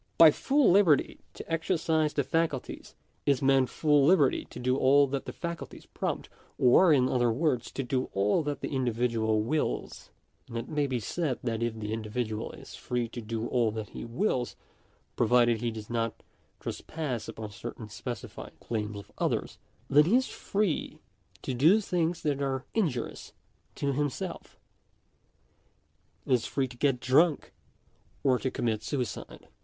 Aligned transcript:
By 0.17 0.31
full 0.31 0.71
liberty 0.71 1.19
to 1.35 1.47
exercise 1.51 2.11
the 2.15 2.23
faculties, 2.23 2.95
is 3.27 3.43
meant 3.43 3.69
full 3.69 4.03
liberty 4.03 4.45
to 4.45 4.57
do 4.57 4.75
all 4.75 5.05
that 5.05 5.25
the 5.25 5.31
faculties 5.31 5.85
prompt, 5.85 6.27
or, 6.57 6.91
in 6.91 7.07
other 7.07 7.31
words, 7.31 7.69
to 7.73 7.83
do 7.83 8.09
all 8.15 8.41
that 8.41 8.61
the 8.61 8.69
individual 8.75 9.43
wills; 9.43 10.09
and 10.47 10.57
it 10.57 10.67
may 10.67 10.87
be 10.87 10.99
said, 10.99 11.37
that 11.43 11.61
if 11.61 11.77
the 11.79 11.93
individual 11.93 12.51
is 12.53 12.73
free 12.73 13.07
to 13.09 13.21
do 13.21 13.45
all 13.49 13.69
that 13.69 13.89
he 13.89 14.03
wills, 14.03 14.55
provided 15.15 15.61
he 15.61 15.69
does 15.69 15.87
not 15.87 16.23
trespass 16.59 17.27
upon 17.27 17.51
certain 17.51 17.87
specified 17.87 18.59
claims 18.59 18.97
of 18.97 19.11
others, 19.19 19.59
then 19.87 20.05
he 20.05 20.15
is 20.15 20.27
free 20.27 20.97
to 21.43 21.53
do 21.53 21.79
things 21.79 22.23
that 22.23 22.41
are 22.41 22.65
injurious 22.73 23.33
to 23.75 23.93
himself— 23.93 24.57
is 26.25 26.47
free 26.47 26.67
to 26.67 26.75
get 26.75 26.99
drunk, 26.99 27.53
or 28.23 28.39
to 28.39 28.49
commit 28.49 28.81
suicide. 28.81 29.47